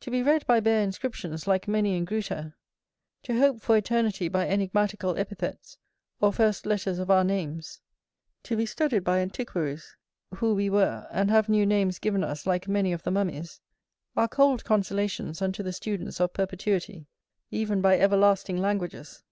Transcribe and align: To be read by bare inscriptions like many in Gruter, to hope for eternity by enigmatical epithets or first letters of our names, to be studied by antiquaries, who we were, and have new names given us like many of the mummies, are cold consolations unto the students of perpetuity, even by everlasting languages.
To 0.00 0.10
be 0.10 0.20
read 0.20 0.44
by 0.48 0.58
bare 0.58 0.82
inscriptions 0.82 1.46
like 1.46 1.68
many 1.68 1.96
in 1.96 2.04
Gruter, 2.04 2.56
to 3.22 3.38
hope 3.38 3.60
for 3.62 3.76
eternity 3.76 4.26
by 4.26 4.48
enigmatical 4.48 5.16
epithets 5.16 5.78
or 6.20 6.32
first 6.32 6.66
letters 6.66 6.98
of 6.98 7.08
our 7.08 7.22
names, 7.22 7.80
to 8.42 8.56
be 8.56 8.66
studied 8.66 9.04
by 9.04 9.20
antiquaries, 9.20 9.94
who 10.34 10.56
we 10.56 10.68
were, 10.68 11.06
and 11.12 11.30
have 11.30 11.48
new 11.48 11.64
names 11.66 12.00
given 12.00 12.24
us 12.24 12.48
like 12.48 12.66
many 12.66 12.92
of 12.92 13.04
the 13.04 13.12
mummies, 13.12 13.60
are 14.16 14.26
cold 14.26 14.64
consolations 14.64 15.40
unto 15.40 15.62
the 15.62 15.72
students 15.72 16.20
of 16.20 16.32
perpetuity, 16.32 17.06
even 17.52 17.80
by 17.80 17.96
everlasting 17.96 18.56
languages. 18.56 19.22